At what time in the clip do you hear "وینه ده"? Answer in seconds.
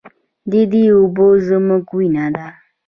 1.97-2.47